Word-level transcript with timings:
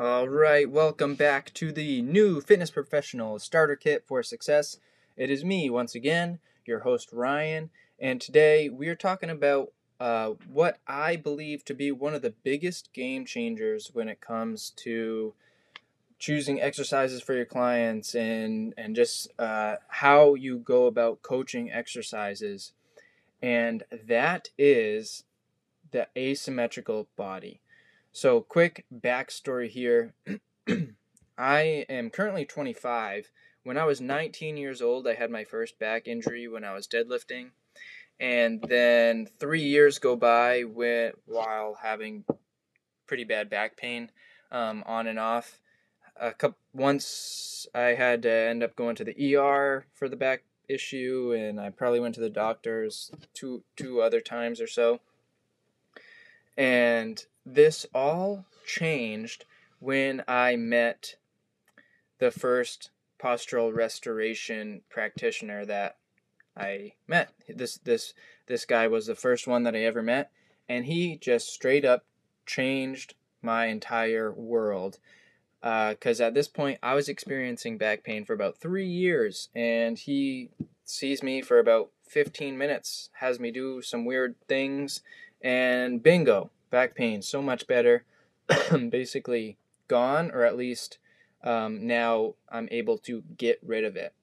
All 0.00 0.28
right, 0.28 0.70
welcome 0.70 1.16
back 1.16 1.52
to 1.54 1.72
the 1.72 2.02
new 2.02 2.40
Fitness 2.40 2.70
Professional 2.70 3.40
Starter 3.40 3.74
Kit 3.74 4.04
for 4.06 4.22
Success. 4.22 4.76
It 5.16 5.28
is 5.28 5.44
me 5.44 5.68
once 5.70 5.96
again, 5.96 6.38
your 6.64 6.78
host 6.78 7.08
Ryan, 7.12 7.70
and 7.98 8.20
today 8.20 8.68
we 8.68 8.86
are 8.86 8.94
talking 8.94 9.28
about 9.28 9.72
uh, 9.98 10.34
what 10.46 10.78
I 10.86 11.16
believe 11.16 11.64
to 11.64 11.74
be 11.74 11.90
one 11.90 12.14
of 12.14 12.22
the 12.22 12.32
biggest 12.44 12.92
game 12.92 13.24
changers 13.24 13.90
when 13.92 14.08
it 14.08 14.20
comes 14.20 14.70
to 14.76 15.34
choosing 16.20 16.60
exercises 16.60 17.20
for 17.20 17.34
your 17.34 17.44
clients 17.44 18.14
and 18.14 18.74
and 18.78 18.94
just 18.94 19.32
uh, 19.36 19.78
how 19.88 20.34
you 20.34 20.58
go 20.58 20.86
about 20.86 21.22
coaching 21.22 21.72
exercises, 21.72 22.70
and 23.42 23.82
that 23.90 24.50
is 24.56 25.24
the 25.90 26.06
asymmetrical 26.16 27.08
body. 27.16 27.60
So, 28.12 28.40
quick 28.40 28.84
backstory 28.92 29.68
here. 29.68 30.14
I 31.38 31.86
am 31.88 32.10
currently 32.10 32.44
25. 32.44 33.30
When 33.62 33.76
I 33.76 33.84
was 33.84 34.00
19 34.00 34.56
years 34.56 34.82
old, 34.82 35.06
I 35.06 35.14
had 35.14 35.30
my 35.30 35.44
first 35.44 35.78
back 35.78 36.08
injury 36.08 36.48
when 36.48 36.64
I 36.64 36.74
was 36.74 36.88
deadlifting. 36.88 37.50
And 38.18 38.62
then 38.62 39.26
three 39.38 39.62
years 39.62 39.98
go 39.98 40.16
by 40.16 40.64
with, 40.64 41.14
while 41.26 41.78
having 41.82 42.24
pretty 43.06 43.24
bad 43.24 43.48
back 43.48 43.76
pain 43.76 44.10
um, 44.50 44.82
on 44.86 45.06
and 45.06 45.18
off. 45.18 45.60
A 46.20 46.32
couple, 46.32 46.58
once 46.72 47.66
I 47.74 47.94
had 47.94 48.22
to 48.22 48.30
end 48.30 48.62
up 48.62 48.74
going 48.74 48.96
to 48.96 49.04
the 49.04 49.36
ER 49.36 49.86
for 49.94 50.08
the 50.08 50.16
back 50.16 50.42
issue, 50.68 51.34
and 51.36 51.60
I 51.60 51.70
probably 51.70 52.00
went 52.00 52.14
to 52.16 52.20
the 52.20 52.30
doctors 52.30 53.10
two 53.34 53.62
two 53.76 54.00
other 54.00 54.20
times 54.20 54.60
or 54.60 54.66
so. 54.66 55.00
And 56.56 57.24
this 57.54 57.86
all 57.94 58.44
changed 58.66 59.44
when 59.80 60.22
I 60.28 60.56
met 60.56 61.16
the 62.18 62.30
first 62.30 62.90
postural 63.20 63.74
restoration 63.74 64.82
practitioner 64.88 65.64
that 65.66 65.96
I 66.56 66.92
met. 67.06 67.32
This 67.48 67.78
this 67.78 68.14
this 68.46 68.64
guy 68.64 68.88
was 68.88 69.06
the 69.06 69.14
first 69.14 69.46
one 69.46 69.62
that 69.64 69.74
I 69.74 69.80
ever 69.80 70.02
met, 70.02 70.30
and 70.68 70.84
he 70.86 71.16
just 71.16 71.48
straight 71.48 71.84
up 71.84 72.04
changed 72.46 73.14
my 73.42 73.66
entire 73.66 74.32
world. 74.32 74.98
Because 75.60 76.20
uh, 76.20 76.24
at 76.24 76.34
this 76.34 76.48
point, 76.48 76.78
I 76.82 76.94
was 76.94 77.08
experiencing 77.08 77.78
back 77.78 78.04
pain 78.04 78.24
for 78.24 78.32
about 78.32 78.56
three 78.56 78.86
years, 78.86 79.48
and 79.54 79.98
he 79.98 80.50
sees 80.84 81.20
me 81.20 81.42
for 81.42 81.58
about 81.58 81.90
15 82.06 82.56
minutes, 82.56 83.10
has 83.14 83.40
me 83.40 83.50
do 83.50 83.82
some 83.82 84.04
weird 84.04 84.36
things, 84.46 85.00
and 85.42 86.00
bingo, 86.00 86.50
back 86.70 86.94
pain 86.94 87.22
so 87.22 87.42
much 87.42 87.66
better, 87.66 88.04
basically 88.90 89.58
gone, 89.88 90.30
or 90.30 90.44
at 90.44 90.56
least 90.56 90.98
um, 91.42 91.86
now 91.86 92.34
I'm 92.48 92.68
able 92.70 92.98
to 92.98 93.22
get 93.36 93.58
rid 93.64 93.84
of 93.84 93.96
it. 93.96 94.14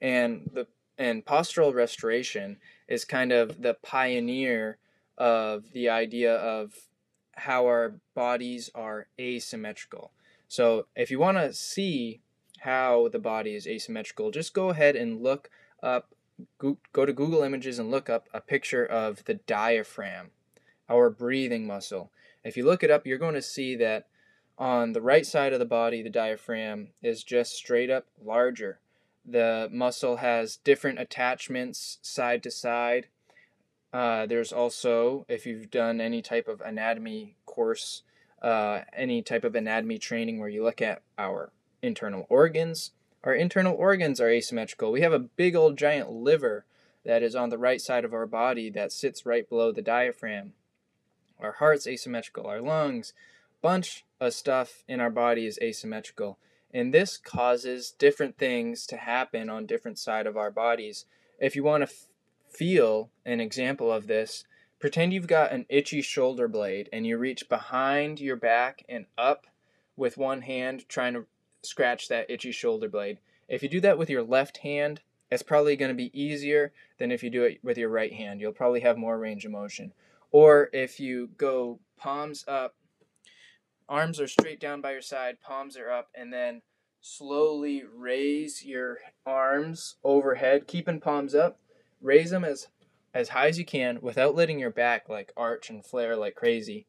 And 0.00 0.50
the 0.52 0.66
and 0.98 1.24
postural 1.24 1.72
restoration 1.72 2.58
is 2.86 3.06
kind 3.06 3.32
of 3.32 3.62
the 3.62 3.74
pioneer 3.74 4.76
of 5.16 5.72
the 5.72 5.88
idea 5.88 6.34
of 6.34 6.74
how 7.32 7.64
our 7.64 7.94
bodies 8.14 8.70
are 8.74 9.08
asymmetrical. 9.18 10.12
So 10.46 10.86
if 10.94 11.10
you 11.10 11.18
want 11.18 11.38
to 11.38 11.54
see 11.54 12.20
how 12.58 13.08
the 13.08 13.18
body 13.18 13.54
is 13.54 13.66
asymmetrical, 13.66 14.30
just 14.30 14.52
go 14.52 14.68
ahead 14.68 14.94
and 14.94 15.22
look 15.22 15.48
up 15.82 16.14
go 16.92 17.06
to 17.06 17.12
Google 17.12 17.42
Images 17.42 17.78
and 17.78 17.90
look 17.90 18.08
up 18.08 18.28
a 18.32 18.40
picture 18.40 18.84
of 18.84 19.24
the 19.24 19.34
diaphragm 19.34 20.30
our 20.90 21.08
breathing 21.08 21.66
muscle. 21.66 22.10
If 22.44 22.56
you 22.56 22.64
look 22.64 22.82
it 22.82 22.90
up, 22.90 23.06
you're 23.06 23.18
going 23.18 23.34
to 23.34 23.42
see 23.42 23.76
that 23.76 24.06
on 24.58 24.92
the 24.92 25.00
right 25.00 25.24
side 25.24 25.52
of 25.52 25.58
the 25.58 25.64
body, 25.64 26.02
the 26.02 26.10
diaphragm 26.10 26.88
is 27.02 27.24
just 27.24 27.54
straight 27.54 27.90
up 27.90 28.06
larger. 28.22 28.80
The 29.24 29.68
muscle 29.72 30.16
has 30.16 30.56
different 30.56 30.98
attachments 30.98 31.98
side 32.02 32.42
to 32.42 32.50
side. 32.50 33.06
Uh, 33.92 34.26
there's 34.26 34.52
also, 34.52 35.24
if 35.28 35.46
you've 35.46 35.70
done 35.70 36.00
any 36.00 36.22
type 36.22 36.48
of 36.48 36.60
anatomy 36.60 37.36
course, 37.46 38.02
uh, 38.42 38.80
any 38.94 39.22
type 39.22 39.44
of 39.44 39.54
anatomy 39.54 39.98
training 39.98 40.38
where 40.38 40.48
you 40.48 40.62
look 40.62 40.82
at 40.82 41.02
our 41.18 41.52
internal 41.82 42.26
organs, 42.28 42.92
our 43.24 43.34
internal 43.34 43.74
organs 43.74 44.20
are 44.20 44.30
asymmetrical. 44.30 44.92
We 44.92 45.02
have 45.02 45.12
a 45.12 45.18
big 45.18 45.56
old 45.56 45.76
giant 45.76 46.10
liver 46.10 46.64
that 47.04 47.22
is 47.22 47.34
on 47.34 47.48
the 47.48 47.58
right 47.58 47.80
side 47.80 48.04
of 48.04 48.14
our 48.14 48.26
body 48.26 48.70
that 48.70 48.92
sits 48.92 49.26
right 49.26 49.48
below 49.48 49.72
the 49.72 49.82
diaphragm. 49.82 50.52
Our 51.40 51.52
heart's 51.52 51.86
asymmetrical, 51.86 52.46
our 52.46 52.60
lungs, 52.60 53.12
bunch 53.62 54.04
of 54.20 54.34
stuff 54.34 54.84
in 54.88 55.00
our 55.00 55.10
body 55.10 55.46
is 55.46 55.58
asymmetrical. 55.62 56.38
And 56.72 56.94
this 56.94 57.16
causes 57.16 57.94
different 57.98 58.38
things 58.38 58.86
to 58.86 58.96
happen 58.96 59.50
on 59.50 59.66
different 59.66 59.98
side 59.98 60.26
of 60.26 60.36
our 60.36 60.50
bodies. 60.50 61.04
If 61.38 61.56
you 61.56 61.64
want 61.64 61.82
to 61.82 61.88
f- 61.92 62.06
feel 62.48 63.10
an 63.24 63.40
example 63.40 63.92
of 63.92 64.06
this, 64.06 64.44
pretend 64.78 65.12
you've 65.12 65.26
got 65.26 65.52
an 65.52 65.66
itchy 65.68 66.00
shoulder 66.00 66.48
blade 66.48 66.88
and 66.92 67.06
you 67.06 67.18
reach 67.18 67.48
behind 67.48 68.20
your 68.20 68.36
back 68.36 68.84
and 68.88 69.06
up 69.18 69.46
with 69.96 70.16
one 70.16 70.42
hand 70.42 70.88
trying 70.88 71.14
to 71.14 71.26
scratch 71.62 72.08
that 72.08 72.30
itchy 72.30 72.52
shoulder 72.52 72.88
blade. 72.88 73.18
If 73.48 73.62
you 73.62 73.68
do 73.68 73.80
that 73.80 73.98
with 73.98 74.08
your 74.08 74.22
left 74.22 74.58
hand, 74.58 75.00
it's 75.30 75.42
probably 75.42 75.76
going 75.76 75.90
to 75.90 75.94
be 75.94 76.18
easier 76.18 76.72
than 76.98 77.10
if 77.12 77.22
you 77.22 77.30
do 77.30 77.44
it 77.44 77.58
with 77.62 77.78
your 77.78 77.88
right 77.88 78.12
hand. 78.12 78.40
You'll 78.40 78.52
probably 78.52 78.80
have 78.80 78.96
more 78.96 79.18
range 79.18 79.44
of 79.44 79.52
motion. 79.52 79.92
Or 80.32 80.70
if 80.72 81.00
you 81.00 81.30
go 81.36 81.80
palms 81.96 82.44
up, 82.46 82.76
arms 83.88 84.20
are 84.20 84.28
straight 84.28 84.60
down 84.60 84.80
by 84.80 84.92
your 84.92 85.02
side, 85.02 85.40
palms 85.40 85.76
are 85.76 85.90
up, 85.90 86.08
and 86.14 86.32
then 86.32 86.62
slowly 87.00 87.82
raise 87.92 88.64
your 88.64 88.98
arms 89.26 89.96
overhead, 90.04 90.66
keeping 90.66 91.00
palms 91.00 91.34
up. 91.34 91.58
Raise 92.00 92.30
them 92.30 92.44
as 92.44 92.68
as 93.12 93.30
high 93.30 93.48
as 93.48 93.58
you 93.58 93.64
can 93.64 93.98
without 94.00 94.36
letting 94.36 94.60
your 94.60 94.70
back 94.70 95.08
like 95.08 95.32
arch 95.36 95.68
and 95.68 95.84
flare 95.84 96.16
like 96.16 96.36
crazy. 96.36 96.86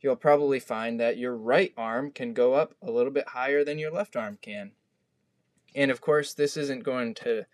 You'll 0.00 0.16
probably 0.16 0.60
find 0.60 1.00
that 1.00 1.16
your 1.16 1.34
right 1.34 1.72
arm 1.76 2.10
can 2.10 2.34
go 2.34 2.54
up 2.54 2.74
a 2.82 2.90
little 2.90 3.10
bit 3.10 3.28
higher 3.28 3.64
than 3.64 3.78
your 3.78 3.90
left 3.90 4.14
arm 4.14 4.38
can. 4.40 4.72
And 5.74 5.90
of 5.90 6.00
course, 6.00 6.34
this 6.34 6.56
isn't 6.56 6.84
going 6.84 7.14
to 7.14 7.46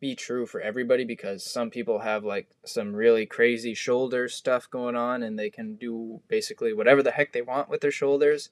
be 0.00 0.14
true 0.14 0.46
for 0.46 0.60
everybody 0.60 1.04
because 1.04 1.44
some 1.44 1.70
people 1.70 1.98
have 1.98 2.24
like 2.24 2.48
some 2.64 2.96
really 2.96 3.26
crazy 3.26 3.74
shoulder 3.74 4.28
stuff 4.28 4.68
going 4.70 4.96
on 4.96 5.22
and 5.22 5.38
they 5.38 5.50
can 5.50 5.76
do 5.76 6.20
basically 6.28 6.72
whatever 6.72 7.02
the 7.02 7.10
heck 7.10 7.32
they 7.32 7.42
want 7.42 7.68
with 7.68 7.82
their 7.82 7.90
shoulders. 7.90 8.48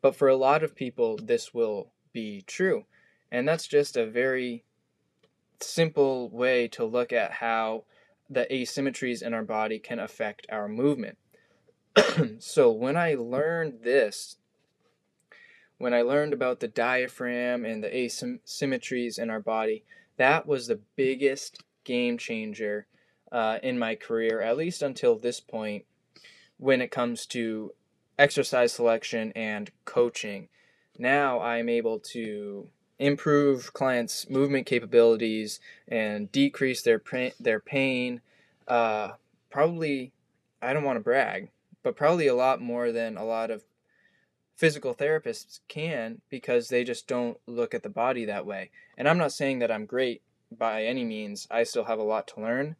But 0.00 0.14
for 0.14 0.28
a 0.28 0.36
lot 0.36 0.62
of 0.62 0.76
people, 0.76 1.18
this 1.20 1.52
will 1.52 1.90
be 2.12 2.42
true. 2.46 2.84
And 3.32 3.48
that's 3.48 3.66
just 3.66 3.96
a 3.96 4.06
very 4.06 4.62
simple 5.60 6.28
way 6.28 6.68
to 6.68 6.84
look 6.84 7.12
at 7.12 7.32
how 7.32 7.84
the 8.30 8.46
asymmetries 8.50 9.22
in 9.22 9.34
our 9.34 9.42
body 9.42 9.78
can 9.78 9.98
affect 9.98 10.46
our 10.50 10.68
movement. 10.68 11.18
so 12.38 12.70
when 12.70 12.96
I 12.96 13.14
learned 13.14 13.80
this, 13.82 14.36
when 15.78 15.92
I 15.92 16.02
learned 16.02 16.32
about 16.32 16.60
the 16.60 16.68
diaphragm 16.68 17.64
and 17.64 17.82
the 17.82 17.88
asymmetries 17.88 19.18
in 19.18 19.30
our 19.30 19.40
body, 19.40 19.84
that 20.16 20.46
was 20.46 20.66
the 20.66 20.80
biggest 20.96 21.62
game 21.84 22.18
changer 22.18 22.86
uh, 23.32 23.58
in 23.62 23.78
my 23.78 23.94
career, 23.94 24.40
at 24.40 24.56
least 24.56 24.82
until 24.82 25.18
this 25.18 25.40
point, 25.40 25.84
when 26.58 26.80
it 26.80 26.90
comes 26.90 27.26
to 27.26 27.72
exercise 28.18 28.72
selection 28.72 29.32
and 29.32 29.70
coaching. 29.84 30.48
Now 30.98 31.40
I'm 31.40 31.68
able 31.68 31.98
to 32.12 32.68
improve 32.98 33.72
clients' 33.72 34.30
movement 34.30 34.66
capabilities 34.66 35.58
and 35.88 36.30
decrease 36.30 36.82
their 36.82 37.02
their 37.40 37.60
pain. 37.60 38.20
Uh, 38.68 39.12
probably, 39.50 40.12
I 40.62 40.72
don't 40.72 40.84
want 40.84 40.96
to 40.96 41.02
brag, 41.02 41.50
but 41.82 41.96
probably 41.96 42.28
a 42.28 42.34
lot 42.34 42.60
more 42.60 42.92
than 42.92 43.16
a 43.16 43.24
lot 43.24 43.50
of 43.50 43.64
physical 44.54 44.94
therapists 44.94 45.60
can 45.68 46.20
because 46.30 46.68
they 46.68 46.84
just 46.84 47.06
don't 47.06 47.38
look 47.46 47.74
at 47.74 47.82
the 47.82 47.88
body 47.88 48.24
that 48.24 48.46
way. 48.46 48.70
And 48.96 49.08
I'm 49.08 49.18
not 49.18 49.32
saying 49.32 49.58
that 49.58 49.70
I'm 49.70 49.86
great 49.86 50.22
by 50.56 50.84
any 50.84 51.04
means. 51.04 51.46
I 51.50 51.64
still 51.64 51.84
have 51.84 51.98
a 51.98 52.04
lot 52.04 52.28
to 52.28 52.40
learn, 52.40 52.76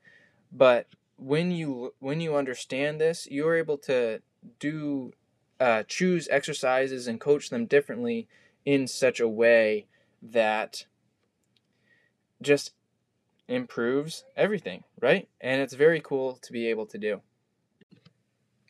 but 0.53 0.87
when 1.17 1.51
you 1.51 1.95
when 2.01 2.21
you 2.21 2.37
understand 2.37 3.01
this, 3.01 3.27
you're 3.31 3.57
able 3.57 3.79
to 3.79 4.21
do 4.59 5.13
uh, 5.61 5.85
choose 5.85 6.29
exercises 6.31 7.07
and 7.07 7.21
coach 7.21 7.51
them 7.51 7.67
differently 7.67 8.29
in 8.65 8.87
such 8.87 9.21
a 9.21 9.29
way 9.29 9.87
that 10.23 10.87
just 12.43 12.73
improves 13.49 14.25
everything, 14.37 14.85
right? 15.01 15.29
And 15.41 15.61
it's 15.61 15.75
very 15.75 16.01
cool 16.01 16.39
to 16.43 16.53
be 16.53 16.69
able 16.69 16.87
to 16.87 16.99
do. 16.99 17.21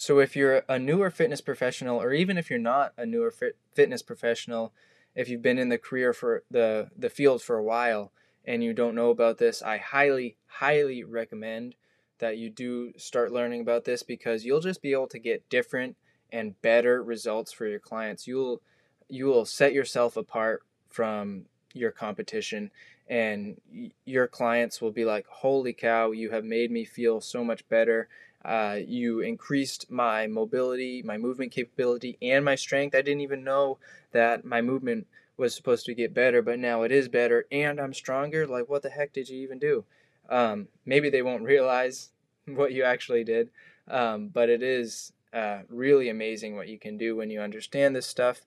So 0.04 0.18
if 0.18 0.36
you're 0.36 0.64
a 0.68 0.78
newer 0.78 1.08
fitness 1.08 1.40
professional, 1.40 1.98
or 1.98 2.12
even 2.12 2.36
if 2.36 2.50
you're 2.50 2.58
not 2.58 2.92
a 2.98 3.06
newer 3.06 3.30
fit, 3.30 3.56
fitness 3.72 4.02
professional, 4.02 4.74
if 5.14 5.30
you've 5.30 5.40
been 5.40 5.56
in 5.56 5.70
the 5.70 5.78
career 5.78 6.12
for 6.12 6.42
the 6.50 6.90
the 6.94 7.08
field 7.08 7.40
for 7.40 7.56
a 7.56 7.64
while 7.64 8.12
and 8.44 8.62
you 8.62 8.74
don't 8.74 8.94
know 8.94 9.08
about 9.08 9.38
this, 9.38 9.62
I 9.62 9.78
highly 9.78 10.36
highly 10.46 11.04
recommend 11.04 11.76
that 12.18 12.36
you 12.36 12.50
do 12.50 12.92
start 12.98 13.32
learning 13.32 13.62
about 13.62 13.86
this 13.86 14.02
because 14.02 14.44
you'll 14.44 14.60
just 14.60 14.82
be 14.82 14.92
able 14.92 15.06
to 15.06 15.18
get 15.18 15.48
different 15.48 15.96
and 16.30 16.60
better 16.60 17.02
results 17.02 17.50
for 17.50 17.66
your 17.66 17.80
clients. 17.80 18.26
You'll 18.26 18.60
you 19.08 19.24
will 19.24 19.46
set 19.46 19.72
yourself 19.72 20.18
apart 20.18 20.64
from 20.90 21.46
your 21.72 21.92
competition 21.92 22.70
and 23.08 23.58
your 24.04 24.26
clients 24.26 24.82
will 24.82 24.92
be 24.92 25.06
like, 25.06 25.26
Holy 25.28 25.72
cow, 25.72 26.10
you 26.10 26.30
have 26.30 26.44
made 26.44 26.70
me 26.70 26.84
feel 26.84 27.22
so 27.22 27.42
much 27.42 27.66
better. 27.70 28.10
Uh, 28.44 28.78
you 28.86 29.20
increased 29.20 29.90
my 29.90 30.26
mobility, 30.26 31.02
my 31.02 31.16
movement 31.16 31.52
capability, 31.52 32.18
and 32.20 32.44
my 32.44 32.54
strength. 32.54 32.94
I 32.94 33.02
didn't 33.02 33.22
even 33.22 33.42
know 33.42 33.78
that 34.12 34.44
my 34.44 34.60
movement 34.60 35.06
was 35.36 35.54
supposed 35.54 35.86
to 35.86 35.94
get 35.94 36.14
better, 36.14 36.42
but 36.42 36.58
now 36.58 36.82
it 36.82 36.92
is 36.92 37.08
better 37.08 37.46
and 37.50 37.80
I'm 37.80 37.94
stronger. 37.94 38.46
Like, 38.46 38.68
what 38.68 38.82
the 38.82 38.90
heck 38.90 39.12
did 39.12 39.28
you 39.28 39.38
even 39.38 39.58
do? 39.58 39.84
Um, 40.28 40.68
maybe 40.84 41.10
they 41.10 41.22
won't 41.22 41.42
realize 41.54 42.10
what 42.46 42.72
you 42.72 42.84
actually 42.84 43.24
did, 43.24 43.50
um, 43.88 44.28
but 44.28 44.48
it 44.48 44.62
is 44.62 45.12
uh, 45.32 45.60
really 45.68 46.08
amazing 46.08 46.54
what 46.54 46.68
you 46.68 46.78
can 46.78 46.96
do 46.96 47.16
when 47.16 47.30
you 47.30 47.40
understand 47.40 47.96
this 47.96 48.06
stuff. 48.06 48.42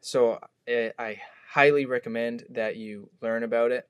So, 0.00 0.40
eh, 0.66 0.90
I 0.98 1.20
highly 1.50 1.86
recommend 1.86 2.44
that 2.50 2.76
you 2.76 3.10
learn 3.20 3.42
about 3.42 3.70
it. 3.70 3.88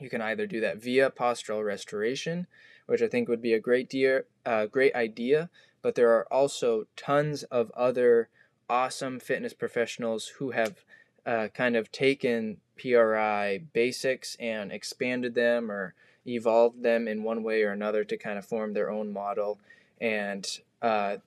You 0.00 0.10
can 0.10 0.20
either 0.20 0.46
do 0.46 0.60
that 0.60 0.78
via 0.78 1.10
postural 1.10 1.64
restoration, 1.64 2.46
which 2.86 3.02
I 3.02 3.08
think 3.08 3.28
would 3.28 3.42
be 3.42 3.54
a 3.54 3.60
great, 3.60 3.88
dear, 3.88 4.26
uh, 4.44 4.66
great 4.66 4.94
idea, 4.94 5.50
but 5.82 5.94
there 5.94 6.10
are 6.10 6.32
also 6.32 6.86
tons 6.96 7.42
of 7.44 7.70
other 7.72 8.28
awesome 8.68 9.20
fitness 9.20 9.52
professionals 9.52 10.32
who 10.38 10.50
have 10.50 10.84
uh, 11.26 11.48
kind 11.54 11.76
of 11.76 11.92
taken 11.92 12.58
PRI 12.76 13.60
basics 13.72 14.36
and 14.40 14.72
expanded 14.72 15.34
them 15.34 15.70
or 15.70 15.94
evolved 16.26 16.82
them 16.82 17.06
in 17.06 17.22
one 17.22 17.42
way 17.42 17.62
or 17.62 17.70
another 17.70 18.04
to 18.04 18.16
kind 18.16 18.38
of 18.38 18.44
form 18.44 18.72
their 18.72 18.90
own 18.90 19.12
model. 19.12 19.58
And 20.00 20.46
uh, 20.82 21.18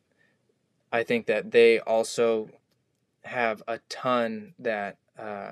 I 0.92 1.04
think 1.04 1.26
that 1.28 1.52
they 1.52 1.80
also 1.80 2.50
have 3.24 3.62
a 3.68 3.80
ton 3.90 4.54
that 4.60 4.98
uh, 5.18 5.52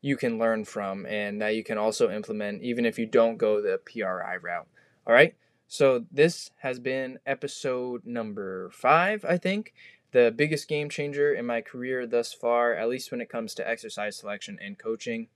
you 0.00 0.16
can 0.16 0.38
learn 0.38 0.64
from 0.64 1.06
and 1.06 1.40
that 1.40 1.54
you 1.54 1.64
can 1.64 1.78
also 1.78 2.10
implement 2.10 2.62
even 2.62 2.84
if 2.84 2.98
you 2.98 3.06
don't 3.06 3.36
go 3.36 3.60
the 3.60 3.78
PRI 3.84 4.36
route. 4.36 4.68
All 5.10 5.16
right. 5.16 5.34
So 5.66 6.04
this 6.12 6.52
has 6.58 6.78
been 6.78 7.18
episode 7.26 8.06
number 8.06 8.70
five, 8.70 9.24
I 9.28 9.38
think. 9.38 9.74
The 10.12 10.32
biggest 10.34 10.68
game 10.68 10.88
changer 10.88 11.34
in 11.34 11.46
my 11.46 11.62
career 11.62 12.06
thus 12.06 12.32
far, 12.32 12.76
at 12.76 12.88
least 12.88 13.10
when 13.10 13.20
it 13.20 13.28
comes 13.28 13.52
to 13.54 13.68
exercise 13.68 14.16
selection 14.16 14.56
and 14.62 14.78
coaching. 14.78 15.26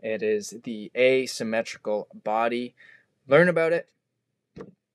It 0.00 0.24
is 0.24 0.54
the 0.64 0.90
asymmetrical 0.96 2.08
body. 2.24 2.74
Learn 3.28 3.48
about 3.48 3.72
it, 3.72 3.88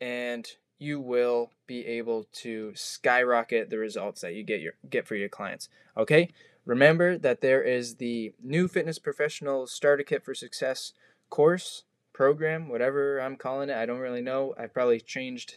and 0.02 0.46
you 0.80 1.00
will 1.00 1.52
be 1.66 1.86
able 1.86 2.26
to 2.34 2.74
skyrocket 2.76 3.70
the 3.70 3.78
results 3.78 4.20
that 4.20 4.34
you 4.34 4.44
get 4.44 4.60
your 4.60 4.74
get 4.90 5.08
for 5.08 5.16
your 5.16 5.30
clients. 5.30 5.70
Okay? 5.96 6.30
Remember 6.66 7.18
that 7.18 7.40
there 7.40 7.64
is 7.64 7.96
the 7.96 8.34
new 8.44 8.68
fitness 8.68 9.00
professional 9.00 9.66
starter 9.66 10.04
kit 10.04 10.26
for 10.26 10.36
success 10.36 10.92
course 11.30 11.86
program, 12.16 12.70
whatever 12.70 13.20
I'm 13.20 13.36
calling 13.36 13.70
it. 13.70 13.76
I 13.76 13.86
don't 13.86 14.00
really 14.00 14.22
know. 14.22 14.56
I've 14.58 14.74
probably 14.74 15.02
changed 15.02 15.56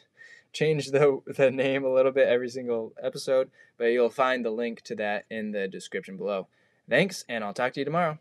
changed 0.52 0.92
the 0.92 1.20
the 1.36 1.50
name 1.50 1.84
a 1.84 1.92
little 1.92 2.12
bit 2.12 2.28
every 2.28 2.48
single 2.48 2.92
episode, 3.02 3.50
but 3.78 3.86
you'll 3.86 4.10
find 4.10 4.44
the 4.44 4.50
link 4.50 4.82
to 4.82 4.96
that 4.96 5.24
in 5.30 5.52
the 5.52 5.68
description 5.68 6.16
below. 6.16 6.48
Thanks, 6.88 7.24
and 7.28 7.44
I'll 7.44 7.54
talk 7.54 7.74
to 7.74 7.80
you 7.80 7.84
tomorrow. 7.84 8.18